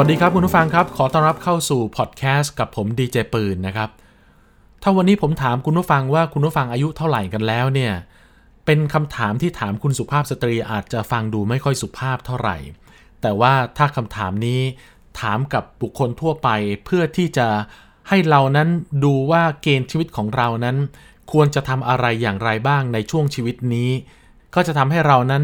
[0.00, 3.90] วัสดีครับคุณผู้ฟังครับ ขอต้อนรับเข้าสู่พอดแคสต์กับผมดีเจปืนนะครับ
[4.82, 7.92] ถ้าวันนี้ผมถามคุณผู้ฟังว่าคุณผู้ฟังอายุเท่าไหร่กันแล้วเนี่ย
[8.66, 12.56] เป็นคำถามที่ถามคุณสุภาพสตรีอาจจะฟังดูไม่ค่อยสุภาพเท่าไหร่
[13.22, 14.60] แต่ว่าถ้าคำถามนี้
[15.20, 16.48] ถามกับบุคคลทั่วไป
[16.84, 17.48] เพื่อที่จะ
[18.08, 18.68] ให้เรานั้น
[19.04, 20.76] ดูว่าเกณฑ์ชีวิตของเรานั้น
[21.32, 23.90] ควรจะทำอะไรอย่างไรบ้างในช่วงชีวิตนี้
[24.54, 25.42] ก็จะทำให้เรานั้น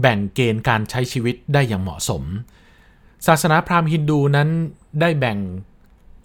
[0.00, 2.24] แบ่งเกณฑ์การใช้ชีวิตได้อย่างเหมาะสม
[3.26, 4.48] ศาสนาพราหมณ์ฮินดูนั้น
[5.00, 5.38] ได้แบ่ง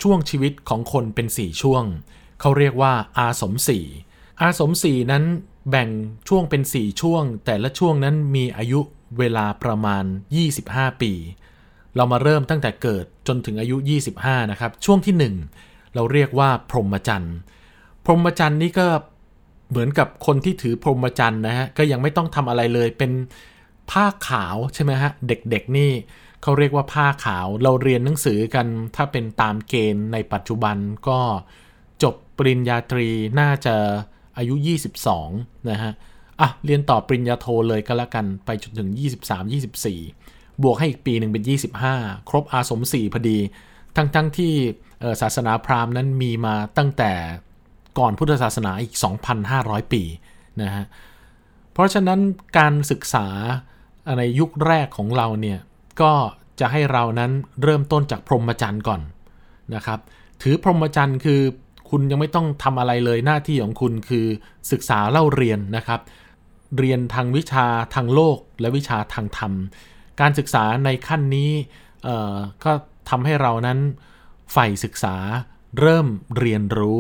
[0.01, 1.83] ช่วงชีวิตของคนเป็น 4 ช่วง
[2.39, 3.85] เขาเรียกว่าอาสมสี่
[4.41, 5.23] อาสมสี่นั้น
[5.69, 5.89] แบ่ง
[6.29, 8.79] ช่วงเป็น 4 ช่วง แต่ละช่วงนั้นมีอายุ
[9.17, 10.03] เวลาประมาณ
[10.53, 11.13] 25 ปี
[11.95, 13.75] เรามาเริ่มตั้งแต่เกิดจนถึงอายุ
[14.13, 17.35] 25 นะครับ ช่วงที่ 1 เราเรียกว่าพรหมจรรย์
[18.05, 18.87] พรหมจรรย์นี่ก็
[19.69, 23.11] เหมือนกับคนที่ถือพรหมจรรย์นะฮะ ก็ยังไม่ต้องทำอะไรเลย เป็น
[23.91, 25.91] ผ้าขาวใช่ไหมฮะ เด็กๆนี่
[26.41, 31.19] เขาเรียกว่าผ้าขาวเราเรียนหนังสือกันถ้าเป็นตามเกณฑ์ในปัจจุบันก็
[32.03, 33.07] จบปริญญาตรี
[33.39, 33.75] น่าจะ
[34.37, 34.55] อายุ
[35.13, 35.93] 22 นะฮะ
[36.41, 38.89] อะ เรียนต่อปริญญาโทเลยก็แล้วกันไปจนถึง
[39.27, 39.51] 23
[39.99, 41.43] 24 บวกให้อีกปีหนึ่งเป็น
[41.87, 43.37] 25 ครบอาสม4พอดี
[43.95, 44.53] ทั้งๆทที่
[45.21, 47.11] ศาสนาพราหมณ์นั้นมีมาตั้งแต่
[47.99, 48.95] ก่อนพุทธศาสนาอีก
[49.43, 50.03] 2,500 ปี
[50.61, 50.85] นะฮะ
[51.71, 52.19] เพราะฉะนั้น
[52.57, 53.27] การศึกษา
[54.17, 55.59] ในยุคแรกของเราเนี่ย
[56.01, 56.11] ก็
[56.59, 57.31] จะให้เรานั้น
[57.63, 59.01] เริ่มต้นจากพรหมจรรย์ก่อน
[59.75, 59.99] นะครับ
[60.41, 61.41] ถือพรหมจรรย์คือ
[61.89, 64.25] คุณยังไม่ต้องทำอะไรเลยหน้าที่ของคุณคือ
[64.71, 65.99] ศึกษาเล่าเรียนนะครับ
[66.77, 67.65] เรียนทางวิชา
[67.95, 69.53] ทางโลกและวิชาทางธรรม
[70.21, 71.51] การศึกษาในขั้นนี้
[72.63, 72.71] ก็
[73.09, 73.79] ทำให้เรานั้น
[74.51, 75.15] ใฝ่ศึกษา
[75.79, 76.99] เริ่มเรียนรู้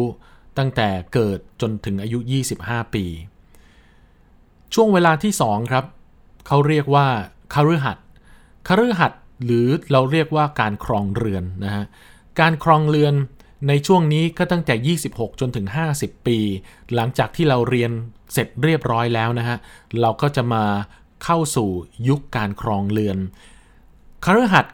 [0.57, 2.19] ตั้งแต่เกิดจนถึงอายุ
[2.57, 3.05] 25 ปี
[4.73, 5.85] ช่วงเวลาที่ 2 ครับ
[6.47, 7.07] เขาเรียกว่า
[7.53, 7.99] คฤหัสถ
[8.67, 11.85] คฤหัสถ์หรือเราเรียกว่าการครองเรือนนะฮะ
[12.39, 13.13] การครองเรือน
[13.67, 16.37] ในช่วงนี้ก็ตั้งแต่ 26 จนถึง 50 ปี
[16.95, 17.91] หลังจากที่เราเรียน
[18.33, 19.57] เสร็จเรียบร้อยแล้วนะฮะ
[20.01, 20.63] เราก็จะมา
[21.23, 21.69] เข้าสู่
[22.07, 23.17] ยุคการครองเรือน
[24.25, 24.73] คฤหัสถ์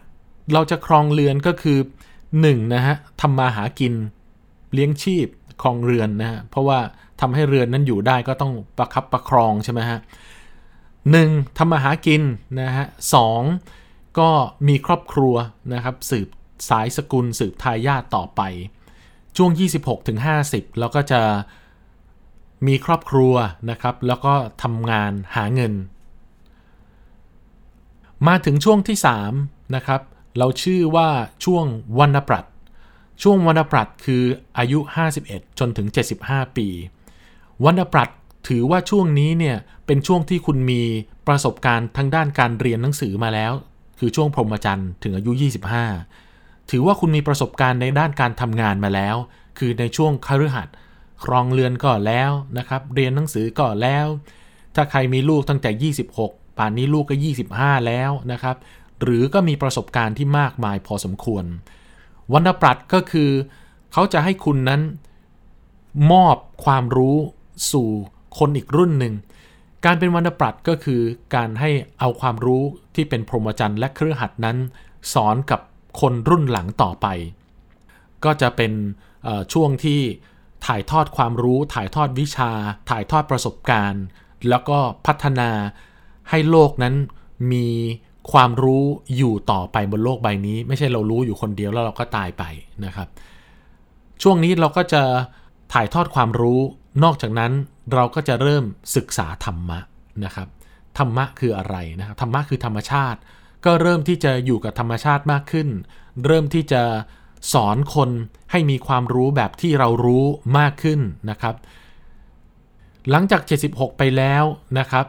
[0.54, 1.78] เราจะครองเรือนก็คือ
[2.28, 3.94] 1นะฮะทำมาหากิน
[4.74, 5.28] เลี้ยงชีพ
[5.62, 6.80] ครองเรือนนะฮะเพราะว่า
[7.22, 10.00] ทำให้เรือนนั้นอยู่ได้ก็ต้องประคับประครองใช่ไหมฮะ
[11.12, 12.22] หนึ่งทำมาหากิน
[12.62, 13.42] นะฮะสอง
[14.20, 14.32] ก็
[14.68, 15.36] มีครอบครัว
[15.74, 16.28] นะครับสืบ
[16.70, 18.42] สายสกุลสืบทายาทต่อไป
[19.38, 20.20] ช่วง 26ถึง
[20.50, 21.22] 50แล้วก็จะ
[22.68, 23.34] มีครอบครัว
[23.70, 24.34] นะครับ แล้วก็
[24.64, 25.74] ทำงานหาเงิน
[28.28, 28.98] มาถึงช่วงที่
[29.36, 30.02] 3 นะครับ
[30.38, 31.10] เราชื่อว่า
[31.46, 31.66] ช่วง
[32.00, 32.46] วันปรัต
[33.24, 34.24] ช่วงวันปรัตคือ
[34.58, 34.80] อายุ
[35.20, 35.88] 51 จนถึง
[36.24, 36.68] 75 ปี
[37.66, 38.10] วันปรัต
[38.48, 40.82] ถือว่าช่วงนี้เนี่ยเป็นช่วงที่คุณมี
[41.28, 43.54] ประสบการณ์ทางด้านการเรียนหนังสือมาแล้ว
[44.00, 45.32] คือช่วงพรหมจรรย์ถึงอายุ
[46.02, 49.16] 25 ถือว่าคุณมีประสบการณ์ในด้านการทำงานมาแล้ว
[49.58, 50.76] คือในช่วงคฤหัสถ์
[51.24, 54.08] ครองเรือนก็แล้วนะครับ เรียนหนังสือก็แล้ว
[54.76, 57.16] ถ้าใครมีลูกตั้งแต่ 26 ป่านนี้ลูกก็
[57.52, 58.56] 25 แล้วนะครับ
[59.02, 61.46] หรือก็มีประสบการณ์ที่มากมายพอสมควร
[62.34, 63.30] วรรณปรัตก็คือ
[63.94, 64.82] เขาจะให้คุณนั้น
[66.12, 66.36] มอบ
[66.66, 67.18] ความรู้
[67.72, 67.88] สู่
[68.38, 69.14] คนอีกรุ่นหนึ่ง
[69.88, 71.02] การเป็นวรรณปรัตก็คือ
[71.36, 72.64] การให้เอาความรู้
[72.96, 74.58] ที่เป็นพรหมจรรย์และเครือขัดนั้น
[75.14, 75.60] สอนกับ
[76.02, 77.08] คนรุ่นหลังต่อไป
[78.26, 78.72] ก็จะเป็น
[79.54, 80.02] ช่วงที่
[80.66, 82.52] ถ่ายทอดความรู้ ถ่ายทอดวิชา
[82.90, 84.04] ถ่ายทอดประสบการณ์
[84.50, 85.50] แล้วก็พัฒนา
[86.30, 86.96] ให้โลกนั้น
[87.52, 87.68] มี
[88.32, 88.84] ความรู้
[89.18, 92.44] อยู่ต่อไปบนโลกใบนี้ ไม่ใช่เรารู้อยู่คนเดียวแล้วเราก็ตายไป
[92.86, 93.08] นะครับ
[94.22, 95.04] ช่วงนี้เราก็จะ
[95.74, 96.60] ถ่ายทอดความรู้
[97.04, 97.52] นอกจากนั้น
[97.94, 98.64] เราก็จะเริ่ม
[98.96, 99.80] ศึกษาธรรมะ
[100.26, 100.48] นะครับ
[100.98, 103.20] ธรรมะคืออะไรนะครับธรรมะคือธรรมชาติ
[103.66, 105.70] ก็เริ่มที่จะอยู่กับธรรมชาติมากขึ้น
[106.26, 106.84] เริ่มที่จะ
[107.54, 108.10] สอนคน
[108.52, 110.26] ให้มีความรู้แบบที่เรารู้
[110.58, 111.00] มากขึ้น
[111.30, 111.56] นะครับ
[113.12, 114.44] หลังจาก 76 ไปแล้ว
[114.80, 115.06] นะครับ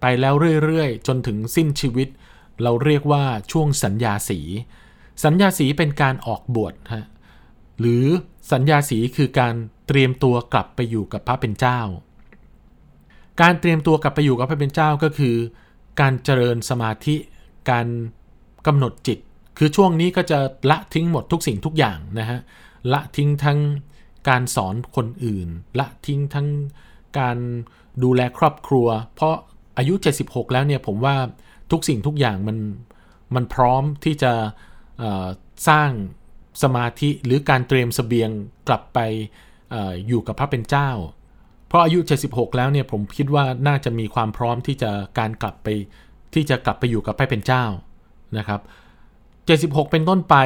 [0.00, 0.34] ไปแล้ว
[0.64, 2.08] เรื่อยๆ จนถึงสิ้นชีวิต
[2.62, 4.40] เราเรียกว่าช่วงสัญญาสี
[5.24, 7.06] สัญญาสีเป็นการออกบวชฮะ
[7.80, 8.04] หรือ
[8.52, 9.54] สัญญาสีคือการ
[9.88, 11.80] เตรียมตัวกลับไปอยู่กับพระเป็นเจ้า
[13.42, 15.36] การเตรียมตัวกลับไปอยู่กับพระเป็นเจ้าก็คือ
[16.00, 17.16] การเจริญสมาธิ
[17.70, 17.86] การ
[18.66, 19.18] กำหนดจิต
[19.58, 20.38] คือช่วงนี้ก็จะ
[20.70, 22.40] ละทิ้งหมดทุกสิ่งทุกอย่างนะฮะ
[22.92, 23.58] ละทิ้งทั้ง
[24.28, 25.48] การสอนคนอื่น
[25.78, 26.48] ละทิ้งทั้ง
[27.18, 27.38] การ
[28.02, 29.34] ดูแลครอบครัว เพราะ
[29.78, 29.94] อายุ
[30.24, 31.16] 76 แล้วเนี่ยผมว่า
[31.70, 32.58] ทุกสิ่งทุกอย่างมัน
[33.34, 34.32] มันพร้อมที่จะ
[35.68, 35.90] สร้าง
[36.62, 38.30] สมาธิหรือการเตรียมสเสบียง
[38.68, 38.98] กลับไป
[39.74, 39.76] อ
[40.08, 40.90] อยู่กับพระเป็นเจ้า
[41.72, 41.98] เพราะอายุ
[42.28, 45.68] 76 แล้วเนี่ยผมคิดว่าน่าจะมีความพร้อมที่จะการกลับไป
[46.34, 47.64] ที่จะกลับไปอยู่กับพระเป็นเจ้า
[48.38, 48.60] นะครับ
[49.70, 50.36] 76 เป็นต้นไป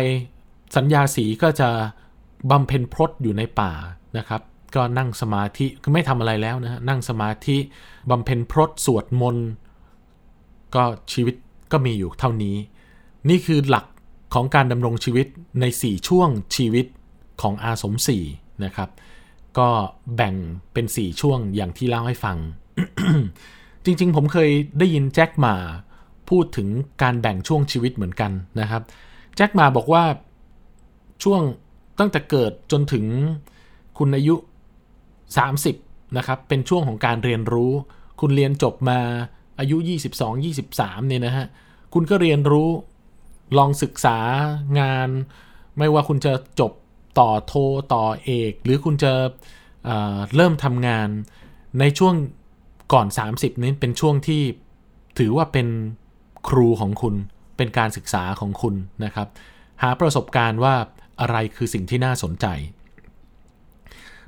[0.76, 1.68] สัญญาสีก็จะ
[2.50, 3.72] บำเพ็ญพรตอยู่ในป่า
[4.18, 4.42] นะครับ
[4.74, 7.56] ก็นั่งสมาธิคือไม่ทำอะไรแล้วนะนั่งสมาธิ
[8.10, 9.46] บำเพ็ญพรตสวดมนต์
[10.74, 11.34] ก็ชีวิต
[11.72, 12.56] ก็มีอยู่เท่านี้
[13.28, 13.86] นี่คือหลัก
[14.34, 15.26] ของการดำรงชีวิต
[15.60, 16.86] ใน 4 ช่วงชีวิต
[17.42, 18.18] ของอาสมศรี
[18.64, 18.90] นะครับ
[19.58, 19.68] ก็
[20.16, 20.34] แบ่ง
[20.72, 22.36] เป็น 4 ช่วงอย่างที่เล่าให้ฟัง
[23.84, 25.54] จริงๆ ผมเคยได้ยินแจ็คมา
[26.30, 26.68] พูดถึง
[27.02, 28.82] การแบ่งช่วงชีวิตเหมือนกันนะครับ
[29.36, 30.04] แจ็คมาบอกว่า
[31.22, 31.42] ช่วง
[31.98, 33.04] ตั้งแต่เกิดจนถึง
[33.98, 34.34] คุณอายุ
[35.46, 37.72] 30 นะครับ เป็นช่วงของการเรียนรู้
[38.20, 38.98] คุณเรียนจบมา
[39.58, 39.76] อายุ
[40.18, 41.46] 22 23 เนี่ยนะฮะ
[41.94, 42.68] คุณก็เรียนรู้
[43.58, 44.18] ลองศึกษา
[44.80, 45.08] งาน
[45.78, 46.72] ไม่ว่าคุณจะจบ
[47.18, 47.54] ต่อโท
[47.94, 49.12] ต่อเอก หรือคุณจะ
[49.84, 51.08] เเริ่มทำงาน
[51.80, 52.14] ในช่วง
[52.92, 54.42] ก่อน 30 นี้เป็นช่วงที่
[55.18, 55.68] ถือว่าเป็น
[56.48, 57.14] ครูของคุณ
[57.56, 58.74] เป็นการศึกษาของคุณ
[59.04, 59.28] นะครับ
[59.82, 60.74] หาประสบการณ์ว่า
[61.20, 62.46] อะไรคือสิ่งที่น่าสนใจ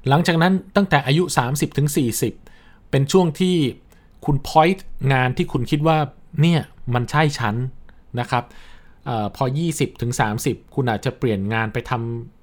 [0.09, 1.89] หลังจากนั้นตั้งแต่อายุ 30ถึง
[2.39, 3.57] 40เป็นช่วงที่
[4.25, 4.81] คุณ point
[5.13, 5.99] งานที่คุณคิดว่า
[6.41, 6.61] เนี่ย
[6.95, 7.57] มันใช่ชั้น
[8.21, 8.45] นะครับ
[9.09, 10.13] อพอ 20ถึง
[10.43, 12.38] 30คุณอาจจะเปลี่ยนงานไปทำ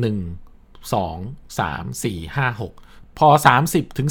[0.00, 3.28] 1 2 3 4 5 6 พอ
[3.64, 4.08] 30ถึง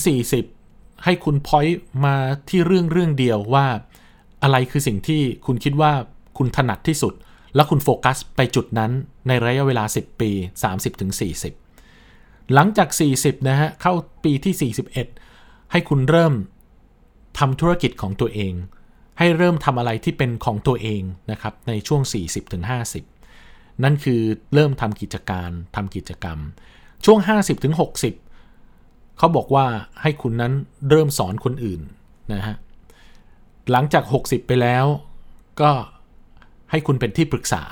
[0.49, 2.15] 40 ให้คุณ point มา
[2.49, 3.67] ที่เรื่องเรื่องเดียวว่า
[4.43, 5.93] อะไรคือสิ่งที่คุณคิดว่า
[6.37, 7.13] คุณถนัดที่สุด
[7.55, 8.91] แล้วคุณโฟกัสไปจุดนั้น
[9.27, 10.31] ในระยะเวลา 10 ปี
[11.61, 13.93] 30-40 หลังจาก 40 นะฮะ เข้า
[14.23, 14.71] ปีที่
[15.23, 16.33] 41 ให้คุณเริ่ม
[17.39, 18.53] ทำธุรกิจของตัวเอง
[19.19, 21.01] ให้เริ่มทำอะไรที่เป็นของตัวเอง
[21.31, 22.01] นะครับในช่วง
[22.61, 23.10] 40-50
[23.83, 24.21] นั่นคือ
[24.53, 26.37] เริ่มทำกิจการทำกิจกรรม
[27.05, 27.19] ช่วง
[27.99, 29.65] 50-60เขาบอกว่า
[30.01, 30.53] ให้คุณนั้น
[30.89, 31.81] เริ่มสอนคนอื่น
[32.33, 32.55] นะฮะ
[33.71, 34.85] หลังจาก 60 ไปแล้ว
[35.61, 35.71] ก็
[36.71, 37.63] ให้คุณเป็นที่ปรึกษา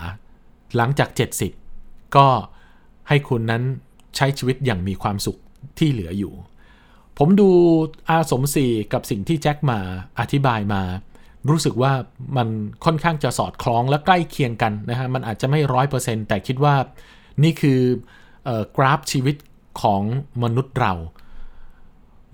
[0.76, 1.10] หลังจาก
[1.58, 2.28] 70 ก็
[3.10, 3.64] ให้คุณนั้น
[4.16, 5.40] ใช้ชีวิตอย่างมีความสุข
[5.78, 6.34] ที่เหลืออยู่
[7.18, 7.50] ผมดู
[8.10, 9.80] อาสมศรีกับสิ่งที่แจ็คมา
[10.20, 10.82] อธิบายมา
[11.50, 11.94] รู้สึกว่า
[12.38, 12.48] มัน
[12.86, 16.76] ค่อนข้างจะสอดคล้องและใกล้เคียงกันนะฮะมันอาจจะไม่ร้อยเปอร์เซ็นต์แต่คิดว่า
[17.44, 17.80] นี่คือ
[18.78, 19.36] กราฟชีวิต
[19.82, 20.02] ของ
[20.44, 20.94] มนุษย์เรา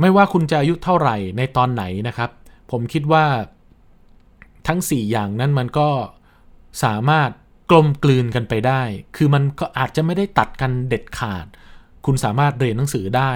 [0.02, 2.30] ไม่ว่าคุณจะอายุเท่าไหร่ในตอนไหนนะครับ
[2.72, 3.26] ผมคิดว่า
[4.68, 5.90] ทั้ง 4 อย่างนั้นมันก็
[6.84, 7.30] สามารถ
[7.72, 8.82] กลมกลืนกันไปได้
[9.16, 11.46] คือมันก็อาจจะไม่ได้ตัดกันเด็ดขาด
[12.06, 13.34] คุณสามารถเรียนหนังสือได้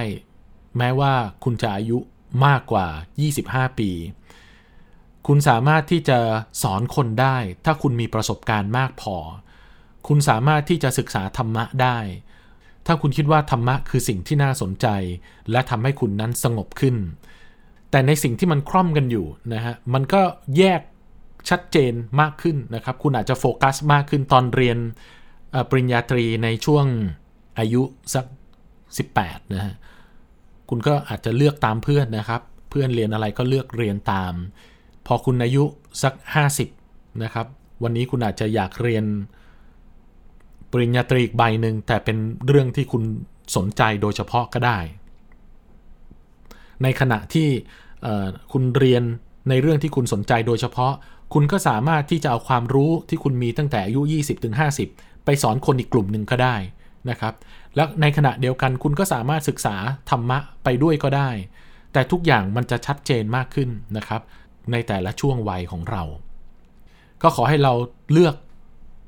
[0.78, 1.14] แม้ว่า
[1.44, 1.98] คุณจะอายุ
[2.46, 2.88] มากกว่า
[3.34, 3.90] 25 ปี
[5.28, 6.20] คุณสามารถที่จะ
[6.64, 9.16] สอนคนได้ ถ้าคุณมีประสบการณ์มากพอ
[10.08, 11.98] คุณสามารถที่จะศึกษาธรรมะได้
[12.86, 14.88] ถ้าคุณคิดว่าธรรมะคือสิ่งที่น่าสนใจ
[15.52, 16.96] และทำให้คุณนั้นสงบขึ้น
[17.92, 20.22] แต่ในสิ่งที่มันคล่อมกันอยู่นะฮะมันก็
[20.58, 20.82] แยก
[21.50, 24.78] ชัดเจนมากขึ้นนะครับ คุณอาจจะโฟกัสมากขึ้นตอนเรียน
[25.70, 26.86] ปริญญาตรีในช่วง
[27.60, 27.82] อายุ
[28.14, 28.26] สัก
[29.10, 29.74] 18นะฮะ
[30.70, 34.34] คุณก็อาจจะเลือกตามเพื่อนนะครับ เพื่อนเรียนอะไรก็เลือกเรียนตาม
[35.12, 35.64] พอคุณอายุ
[36.04, 36.14] สัก
[36.68, 37.48] 50 นะครับ
[37.84, 39.06] วันนี้คุณอาจจะอยากเรียน
[40.72, 42.18] ปริญญาตรีอีกใบหนึ่งแต่เป็น
[42.48, 43.04] เรื่องที่คุณ
[43.56, 44.80] สนใจโดยเฉพาะก็ได้
[46.84, 47.48] ในขณะที่
[48.52, 49.04] คุณเรียน
[49.50, 50.94] ในเรื่องที่คุณสนใจโดยเฉพาะ
[51.34, 54.02] คุณก็สามารถที่จะเอาความรู้ที่คุณมีตั้งแต่อายุ
[54.64, 56.56] 20-50 ไปสอนคนอีกกลุ่มหนึ่งก็ได้
[57.10, 57.34] นะครับ
[57.76, 59.76] และในขณะเดียวกันคุณก็สามารถศึกษา
[60.10, 61.30] ธรรมะไปด้วยก็ได้
[61.94, 64.22] แต่ทุกอย่างมันจะชัดเจนมากขึ้นนะครับ
[64.72, 66.04] ในแต่ละช่วงวัยของเรา
[67.22, 67.74] ก็ขอให้เรา
[68.12, 68.36] เลือก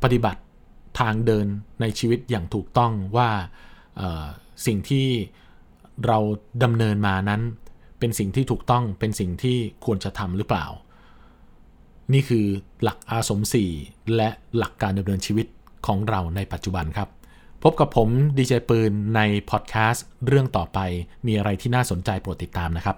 [0.04, 0.42] ปฏิบัติ
[1.00, 1.48] ทางเดิน
[1.82, 3.30] ในชีวิตอย่างถูกต้องว่า
[4.66, 5.08] สิ่งที่
[6.08, 6.18] เรา
[6.64, 7.42] ดำเนินมานั้น
[8.00, 10.66] เป็นสิ่งที่ถูกต้องเป็นสิ่งที่ควรจะทำหรือเปล่า
[12.14, 12.46] นี่คือ
[12.84, 13.72] หลักอาสมสี่
[14.16, 15.48] และหลักการดำเนินชีวิต
[15.88, 17.10] ของเราในปัจจุบันครับ
[17.64, 20.80] พบกับผมดีเจปืนในพอดแคสต์เรื่องต่อไป
[21.28, 22.98] มีอะไรที่น่าสนใจโปรดติดตามนะครับ